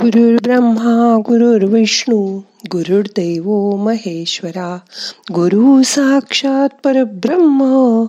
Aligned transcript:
गुरुर् 0.00 0.42
ब्रह्मा 0.42 1.16
गुरुर्विष्णू 1.18 2.40
गुरुर्देव 2.72 3.76
महेश्वरा 3.76 4.78
गुरु 5.32 5.82
साक्षात 5.82 6.68
परब्रह्म 6.84 8.04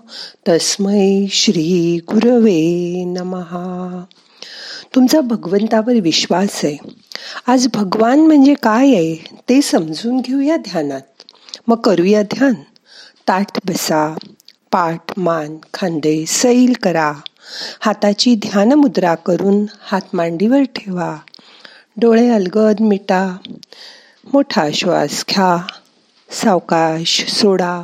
तस्मै 0.50 1.26
श्री 1.32 2.00
गुरवे 2.08 3.04
नमहा 3.04 4.04
तुमचा 4.96 5.22
भगवंतावर 5.22 5.94
विश्वास 5.94 6.62
आहे. 6.64 6.78
आज 7.48 7.68
भगवान 7.74 8.20
म्हणजे 8.20 8.54
काय 8.54 8.94
आहे 8.94 9.16
ते 9.50 9.62
समजून 9.62 10.20
घेऊया 10.20 10.58
ध्यानात. 10.58 11.02
मग 11.68 11.76
करूया 11.76 12.22
ध्यान. 12.22 12.54
ताठ 13.28 13.60
बसा 13.70 14.16
पाठ 14.72 15.20
मान 15.20 15.58
खांदे 15.74 16.26
सैल 16.28 16.74
करा. 16.84 17.14
हाताची 17.80 18.36
ध्यानमुद्रा 18.36 19.16
करून 19.16 19.66
हात 19.82 20.02
मांडीवर 20.14 20.64
ठेवा. 20.64 21.18
डोळे 21.98 22.30
अलगद 22.30 22.82
मिटा 22.82 23.38
मोठा 24.34 24.68
श्वास 24.74 25.26
घ्या 25.30 25.68
सावकाश 26.30 27.24
सोडा. 27.30 27.82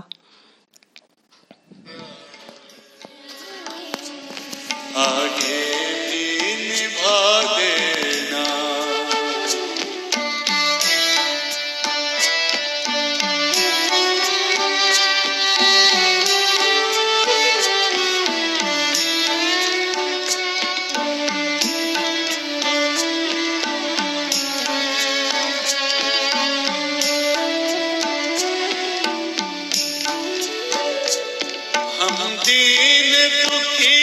दिल 32.37 33.13
दुखी 33.43 33.95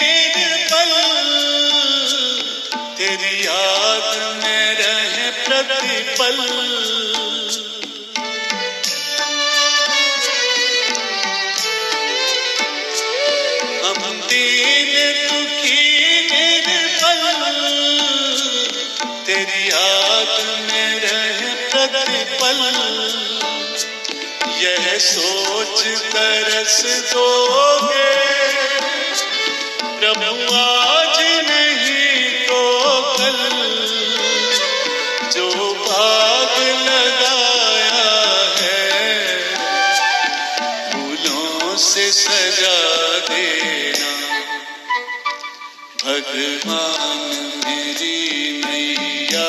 निर्बल 0.00 0.92
तेरी 2.98 3.34
याद 3.46 4.10
में 4.42 4.66
रहे 4.80 5.30
प्रतिपल। 5.46 6.36
हम 13.84 14.00
दिल 14.28 14.94
दुखी 15.22 15.82
निर्बल 16.30 17.22
तेरी 19.26 19.62
याद 19.68 20.34
में 20.70 20.92
रहे 21.00 21.52
प्रतिपल। 21.72 22.58
सोच 24.62 25.86
तरस 25.86 26.82
दोगे। 26.84 28.14
प्रभु 30.00 30.54
आज 30.54 31.18
नहीं 31.20 32.46
तो 32.46 32.60
कल। 33.18 33.38
जो 35.32 35.74
भाग 35.74 36.58
लगाया 36.58 38.04
है, 38.58 39.38
फूलों 40.92 41.76
से 41.76 42.12
सजा 42.12 42.78
देना। 43.18 44.10
भगवान 46.04 47.52
मेरी 47.66 48.62
नैया 48.64 49.48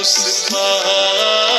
उस 0.00 0.48
पार 0.52 1.53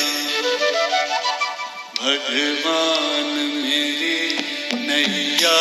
भगवान 2.02 3.24
मेरी 3.64 4.38
नैया. 4.74 5.58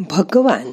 भगवान 0.00 0.70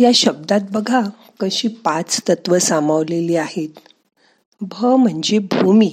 या 0.00 0.10
शब्दात 0.14 0.60
बघा 0.72 1.00
कशी 1.40 1.68
पाच 1.68 2.20
तत्व 2.28 2.58
सामावलेली 2.58 3.36
आहेत. 3.36 3.68
भ 4.60 4.84
म्हणजे 4.84 5.38
भूमी 5.38 5.90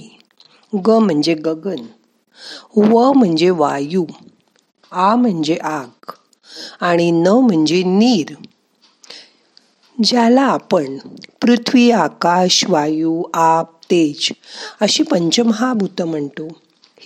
ग 0.72 0.98
म्हणजे 0.98 1.34
गगन 1.34 1.84
व 2.76 3.12
म्हणजे 3.12 3.50
वायू 3.50 4.04
आ 4.92 5.14
म्हणजे 5.14 5.56
आग 5.56 6.10
आणि 6.80 7.10
न 7.10 7.28
म्हणजे 7.28 7.82
नीर. 7.82 8.34
ज्याला 9.98 10.42
आपण 10.42 10.96
पृथ्वी 11.42 11.90
आकाश 11.90 12.64
वायू 12.68 13.22
आप 13.34 13.72
तेज 13.90 14.28
अशी 14.80 15.02
पंचमहाभूत 15.02 16.02
म्हणतो 16.02 16.48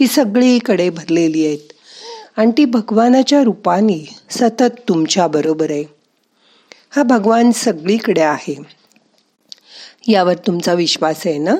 ही 0.01 0.07
सगळीकडे 0.07 0.91
भरलेली 0.91 1.47
आहेत. 1.47 1.72
आणि 2.37 2.53
ती 2.59 2.65
भगवानाच्या 2.65 3.43
रूपाने 3.43 4.19
सतत 4.31 4.81
तुमच्या 4.89 5.27
बरोबर 5.27 5.71
आहे. 5.71 5.85
हा 6.91 7.03
भगवान 7.03 7.51
सगळीकडे 7.51 8.21
आहे. 8.21 8.63
यावर 10.09 10.35
तुमचा 10.35 10.73
विश्वास 10.73 11.27
आहे 11.27 11.39
ना? 11.39 11.55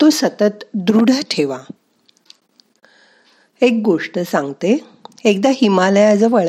तो 0.00 0.10
सतत 0.10 0.64
दृढ 0.74 1.10
ठेवा. 1.30 1.58
एक 3.60 3.82
गोष्ट 3.84 4.18
सांगते. 4.18 4.84
एकदा 5.24 5.50
हिमालयाजवळ 5.54 6.48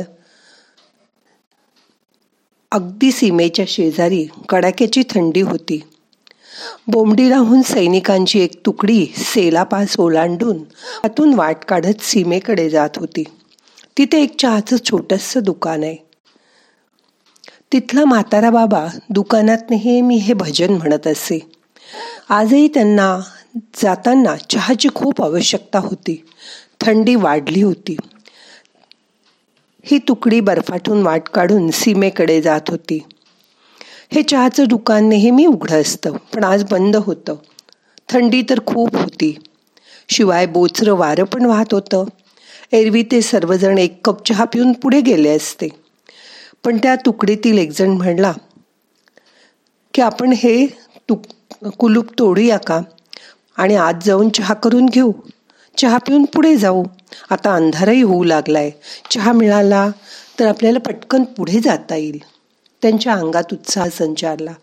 अगदी 2.72 3.12
सीमेच्या 3.12 3.66
शेजारी 3.68 4.28
कडाक्याची 4.50 5.04
थंडी 5.10 5.42
होती. 5.42 5.82
बोंबडीलाहून 6.88 7.62
सैनिकांची 7.62 8.40
एक 8.40 8.62
तुकडी 8.66 9.06
सेलापास 9.18 9.96
ओलांडून 10.00 10.58
आतून 11.04 11.34
वाट 11.34 11.58
काढत 11.68 12.02
सीमेकडे 12.02 12.70
जात 12.70 12.90
होती. 12.96 13.24
तिथे 13.98 14.24
एक 14.24 14.40
चहाचं 14.40 14.76
छोटस 14.86 15.38
दुकान 15.38 15.84
आहे. 15.84 15.96
तिथला 17.74 18.06
म्हातारा 18.06 18.50
बाबा 18.50 18.88
दुकानात 19.10 19.58
नेहमी 19.70 20.16
हे 20.16 20.34
भजन 20.34 20.74
म्हणत 20.74 21.08
असे. 21.08 21.52
आजही 22.30 22.68
त्यांना 22.68 23.20
जाताना 23.84 24.36
चहाची 24.36 24.90
खूप 24.96 25.22
आवश्यकता 25.22 25.80
होती. 25.80 26.26
थंडी 26.82 27.16
वाढली 27.16 27.62
होती. 27.62 27.96
ही 29.86 29.98
तुकडी 29.98 30.40
बर्फाटून 30.40 31.02
वाट 31.02 31.22
काढून 31.22 31.72
सीमेकडे 31.72 32.42
जात 32.42 32.62
होती. 32.68 33.00
हे 34.14 34.24
चहाचं 34.24 34.66
दुकान 34.68 35.10
नेहमी 35.10 35.46
उघडं 35.46 35.82
असतं 35.82 36.12
पण 36.12 36.44
आज 36.44 36.64
बंद 36.72 36.96
होतं. 36.96 37.36
थंडी 38.10 38.42
तर 38.42 38.60
खूप 38.66 38.96
होती. 38.96 39.38
शिवाय 40.10 40.46
बोचरं 40.46 40.94
वारं 40.94 41.24
पण 41.24 41.46
वाहत 41.46 41.74
होतं. 41.74 42.06
एरवी 42.72 43.04
ते 43.04 43.22
सर्वजण 43.22 43.78
एक 43.78 44.00
कप 44.06 44.28
चहा 44.28 44.46
पिऊन 44.46 44.74
पुढे 44.74 45.02
गेले 45.02 45.30
असते. 45.30 45.70
पण 46.64 46.78
त्या 46.78 46.96
तुकडीतील 46.96 47.58
एकजण 47.58 47.90
म्हणला 47.90 48.34
की 49.94 50.02
आपण 50.02 50.32
हे 50.32 50.68
तुक 51.10 51.22
कुलूप 51.80 52.06
तोडूया 52.20 52.58
का? 52.58 52.82
आणि 53.58 53.76
आज 53.76 53.96
जाऊन 54.06 54.30
चहा 54.30 54.54
करून 54.54 54.86
घेऊ. 54.86 55.12
चहा 55.78 55.98
पिऊन 55.98 56.26
पुढे 56.26 56.56
जाऊ. 56.56 56.84
आता 57.30 57.56
अंधारही 57.56 58.02
होऊ 58.02 58.24
लागलाय. 58.24 58.72
चहा 59.12 59.32
मिळाला 59.32 59.90
तर 60.40 60.48
आपल्याला 60.48 60.80
पटकन 60.80 61.24
पुढे 61.24 61.60
जाता 61.60 61.96
येईल. 61.96 62.20
त्यांच्या 62.82 63.14
अंगात 63.14 63.44
उत्साह 63.54 63.88
संचारला. 63.88 64.54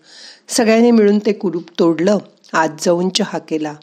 सगळ्यांनी 0.49 0.91
मिळून 0.91 1.19
ते 1.19 1.33
कुलूप 1.33 1.65
तोडलं. 1.79 2.19
आज 2.53 2.71
जाऊन 2.81 3.09
चहा 3.09 3.39
केला. 3.39 3.75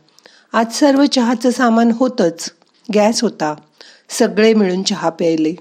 आज 0.53 0.73
सर्व 0.73 1.05
चहाचं 1.05 1.49
सामान 1.49 1.91
होतच. 1.91 2.51
गॅस 2.95 3.21
होता. 3.21 3.55
सगळे 4.09 4.53
मिळून 4.53 4.83
चहा 4.83 5.09
प्यायले. 5.09 5.53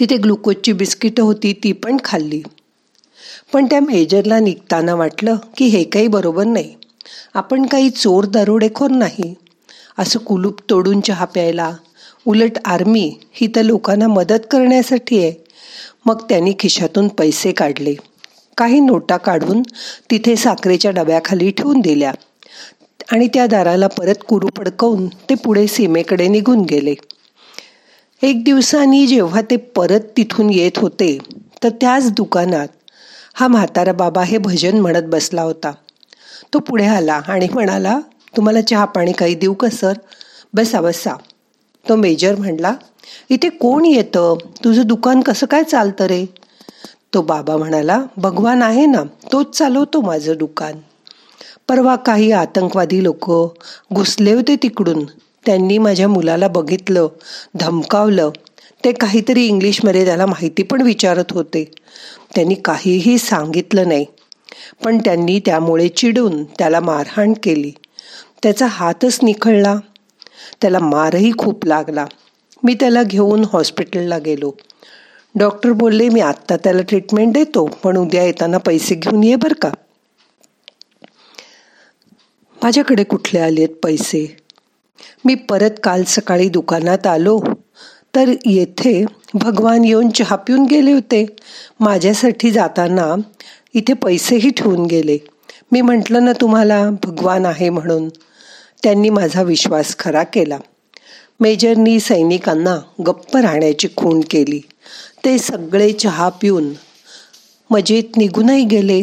तिथे 0.00 0.16
ग्लुकोजची 0.16 0.72
बिस्किटं 0.72 1.22
होती 1.22 1.52
ती 1.52 1.72
पण 1.72 1.96
खाल्ली. 2.04 2.42
पण 3.52 3.64
त्या 3.64 3.80
मेजरला 3.80 4.38
निघताना 4.38 4.94
वाटलं 4.94 5.36
की 5.56 5.64
हे 5.64 5.84
काही 5.84 6.08
बरोबर 6.08 6.44
नाही. 6.44 6.74
आपण 7.34 7.66
काही 7.66 7.90
चोर 7.90 8.24
दरोडेखोर 8.24 8.90
नाही. 8.90 9.34
असं 9.98 10.18
कुलूप 10.18 10.60
तोडून 10.70 11.00
चहा 11.00 11.24
प्यायला. 11.24 11.76
उलट 12.26 12.52
आर्मी 12.64 13.18
ही 13.32 13.46
तर 13.46 13.62
लोकांना 13.62 14.08
मदत 14.08 14.46
करण्यासाठी 14.50 15.18
आहे. 15.18 15.49
मग 16.06 16.22
त्यांनी 16.28 16.52
खिशातून 16.58 17.08
पैसे 17.08 17.52
काढले. 17.52 17.94
काही 18.56 18.80
नोटा 18.80 19.16
काढून 19.16 19.62
तिथे 20.10 20.36
साखरेच्या 20.36 20.90
डब्याखाली 20.90 21.50
ठेवून 21.50 21.80
दिल्या 21.80 22.12
आणि 23.12 23.28
त्या 23.34 23.46
दाराला 23.46 23.86
परत 23.86 24.24
कुरू 24.28 24.48
पडकवून 24.56 25.06
ते 25.08 25.34
पुढे 25.34 25.66
सीमेकडे 25.66 26.28
निघून 26.28 26.60
गेले. 26.60 26.94
एक 28.22 28.44
दिवसांनी 28.44 29.06
जेव्हा 29.06 29.40
ते 29.50 29.56
परत 29.56 30.00
तिथून 30.16 30.50
येत 30.50 30.78
होते 30.78 31.18
तर 31.62 31.68
त्याच 31.68 32.10
दुकानात 32.12 32.68
हा 33.34 33.48
म्हातारा 33.48 33.92
बाबा 33.92 34.22
हे 34.22 34.38
भजन 34.38 34.78
म्हणत 34.80 35.02
बसला 35.02 35.42
होता. 35.42 35.72
तो 36.54 36.58
पुढे 36.58 36.86
आला 36.86 37.20
आणि 37.28 37.48
म्हणाला 37.52 37.98
तुम्हाला 38.36 38.60
चहा 38.60 38.84
पाणी 38.84 39.12
काही 39.12 39.34
देऊ 39.34 39.54
का 39.54 39.68
सर? 39.68 39.92
बसा 40.54 40.80
बसा. 40.80 41.14
तो 41.88 41.96
मेजर 41.96 42.34
म्हणला 42.36 42.74
इथे 43.28 43.48
कोण 43.48 43.84
येतं? 43.84 44.34
तुझं 44.64 44.82
दुकान 44.86 45.20
कसं 45.20 45.46
काय 45.46 45.62
चालतं 45.62 46.04
रे? 46.04 46.26
तो 47.14 47.22
बाबा 47.22 47.56
म्हणाला 47.56 48.02
भगवान 48.16 48.62
आहे 48.62 48.86
ना 48.86 49.02
तोच 49.32 49.58
चालवतो 49.58 50.00
माझं 50.00 50.34
दुकान. 50.38 50.72
परवा 51.68 51.96
काही 51.96 52.32
आतंकवादी 52.32 53.02
लोक 53.02 53.30
घुसले 53.92 54.32
होते 54.32 54.56
तिकडून. 54.56 55.04
त्यांनी 55.46 55.78
माझ्या 55.78 56.08
मुलाला 56.08 56.48
बघितलं 56.48 57.08
धमकावलं. 57.54 58.30
ते 58.84 58.92
काहीतरी 58.92 59.46
इंग्लिशमध्ये 59.46 60.04
त्याला 60.04 60.26
माहिती 60.26 60.62
पण 60.62 60.82
विचारत 60.82 61.24
होते. 61.30 61.70
त्यांनी 62.34 62.54
काहीही 62.54 63.18
सांगितलं 63.18 63.88
नाही. 63.88 64.06
पण 64.84 64.98
त्यांनी 64.98 65.40
त्यामुळे 65.46 65.88
चिडून 65.88 66.44
त्याला 66.44 66.80
मारहाण 66.80 67.32
केली. 67.42 67.72
त्याचा 68.42 68.66
हातच 68.66 69.18
निखळला. 69.22 69.76
त्याला 70.62 70.78
मारही 70.78 71.32
खूप 71.38 71.66
लागला. 71.66 72.06
मी 72.64 72.74
त्याला 72.74 73.02
घेऊन 73.02 73.44
हॉस्पिटलला 73.52 74.18
गेलो. 74.18 74.50
डॉक्टर 75.34 75.72
बोलले 75.72 76.08
मी 76.08 76.20
आत्ता 76.20 76.56
त्याला 76.56 76.82
ट्रीटमेंट 76.82 77.34
देतो 77.34 77.66
पण 77.82 77.96
उद्या 77.96 78.24
येताना 78.24 78.58
पैसे 78.58 78.94
घेऊन 78.94 79.24
ये 79.24 79.36
बरं 79.36 79.54
का. 79.54 79.70
माझ्याकडे 82.62 83.04
कुठले 83.04 83.40
आलेत 83.40 83.68
पैसे? 83.68 84.36
मी 85.24 85.34
परत 85.34 85.70
काल 85.84 86.04
सकाळी 86.04 86.48
दुकानात 86.48 87.06
आलो 87.06 87.40
तर 88.14 88.34
येथे 88.46 89.04
भगवान 89.34 89.84
येऊन 89.84 90.10
चहा 90.10 90.36
पिऊन 90.36 90.64
गेले 90.64 90.92
होते. 90.92 91.26
माझ्यासाठी 91.80 92.50
जाताना 92.50 93.14
इथे 93.74 93.92
पैसेही 93.92 94.50
ठेवून 94.50 94.86
गेले. 94.86 95.18
मी 95.72 95.80
म्हटलं 95.80 96.24
ना 96.24 96.32
तुम्हाला 96.40 96.90
भगवान 97.04 97.46
आहे 97.46 97.70
म्हणून. 97.70 98.08
त्यांनी 98.82 99.10
माझा 99.10 99.42
विश्वास 99.42 99.96
खरा 99.98 100.22
केला. 100.22 100.58
मेजरनी 101.40 102.00
सैनिकांना 102.00 102.78
गप्प 103.06 103.36
राहण्याची 103.36 103.88
खूण 103.96 104.20
केली. 104.30 104.60
ते 105.24 105.38
सगळे 105.38 105.92
चहा 105.92 106.28
पिऊन 106.28 106.72
मजेत 107.70 108.16
निघूनही 108.16 108.64
गेले. 108.64 109.02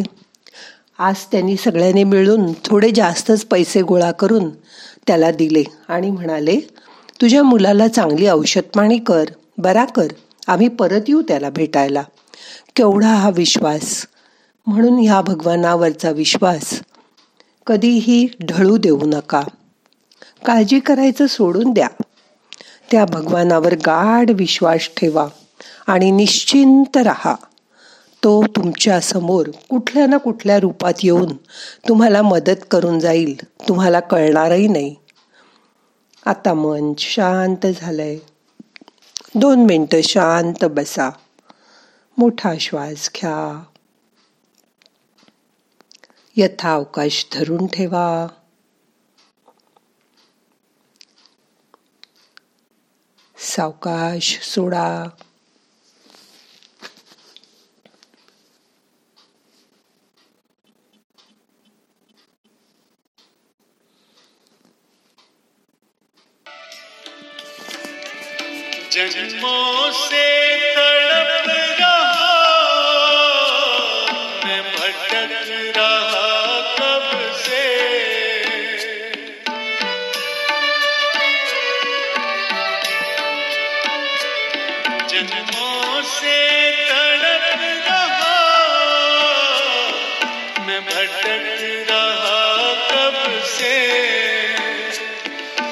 आज 0.98 1.16
त्यांनी 1.32 1.56
सगळ्यांनी 1.56 2.04
मिळून 2.04 2.52
थोडे 2.64 2.90
जास्तच 2.94 3.44
पैसे 3.44 3.82
गोळा 3.82 4.10
करून 4.10 4.50
त्याला 5.06 5.30
दिले 5.30 5.64
आणि 5.88 6.10
म्हणाले 6.10 6.60
तुझ्या 7.20 7.42
मुलाला 7.42 7.88
चांगली 7.88 8.28
औषधपाणी 8.28 8.98
कर. 8.98 9.24
बरा 9.58 9.84
कर. 9.84 10.06
आम्ही 10.46 10.68
परत 10.68 11.00
येऊ 11.08 11.22
त्याला 11.22 11.50
भेटायला. 11.50 12.02
केवढा 12.76 13.14
हा 13.14 13.30
विश्वास. 13.30 14.06
म्हणून 14.66 14.98
ह्या 14.98 15.20
भगवानावरचा 15.20 16.10
विश्वास 16.10 16.80
कधीही 17.66 18.28
ढळू 18.44 18.76
देऊ 18.76 19.00
नका. 19.06 19.42
काळजी 20.46 20.80
करायचं 20.80 21.26
सोडून 21.26 21.72
द्या. 21.72 21.88
त्या 22.92 23.04
भगवानावर 23.04 23.74
गाढ 23.74 24.30
विश्वास 24.30 24.88
ठेवा 24.96 25.28
आणि 25.86 26.10
निश्चिंत 26.10 26.96
राहा. 26.96 27.34
तो 28.24 28.42
तुमच्यासमोर 28.42 29.50
कुठल्या 29.70 30.06
ना 30.06 30.16
कुठल्या 30.16 30.60
रूपात 30.60 30.92
येऊन 31.02 31.36
तुम्हाला 31.88 32.22
मदत 32.22 32.64
करून 32.70 33.00
जाईल 33.00 33.36
तुम्हाला 33.68 34.00
कळणारही 34.00 34.68
नाही. 34.68 34.94
आता 36.26 36.54
मन 36.54 36.92
शांत 36.98 37.66
झालंय. 37.80 38.18
दोन 39.34 39.58
मिनटं 39.58 40.00
शांत 40.00 40.64
बसा. 40.64 41.10
मोठा 42.18 42.54
श्वास 42.60 43.10
घ्या. 43.16 43.62
यथावकाश 46.36 47.26
धरून 47.32 47.66
ठेवा. 47.66 48.26
सावकाश 53.38 54.38
सोडा. 54.42 55.16
जन्मों 68.92 69.92
से 69.92 70.67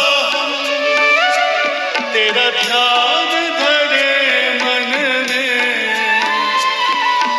तेरा 2.21 2.49
ध्यान 2.49 3.29
धरे 3.59 4.49
मन 4.53 4.89
में 5.29 5.93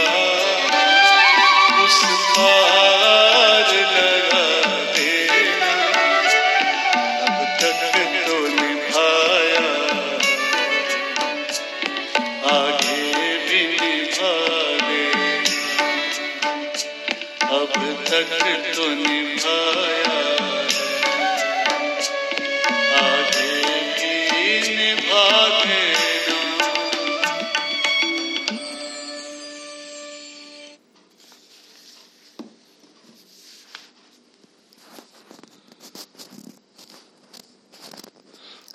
उस 1.84 2.04
पार 2.38 2.77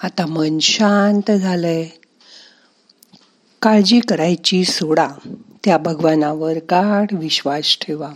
आता 0.03 0.27
मन 0.27 0.59
शांत 0.59 1.31
झालंय. 1.31 1.89
काळजी 3.63 4.01
करायची 4.01 4.65
सोडा. 4.65 5.09
त्या 5.65 5.79
भगवानावर 5.79 6.53
गाढ 6.57 7.07
विश्वास 7.13 7.79
ठेवा. 7.81 8.13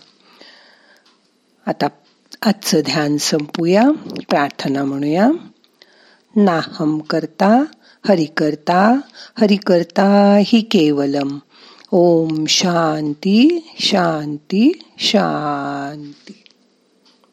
आता 1.67 1.87
आजचं 2.43 2.81
ध्यान 2.85 3.17
संपूया. 3.17 3.91
प्रार्थना 4.29 4.85
म्हणूया. 4.85 5.31
नाहम 6.37 6.99
करता 6.99 7.65
हरि 8.09 8.25
करता 8.25 9.01
हरि 9.41 9.57
करता 9.57 10.39
हि 10.47 10.61
केवलम. 10.61 11.39
ओम 11.91 12.45
शांती 12.49 13.73
शांती 13.79 14.73
शांती. 14.99 16.43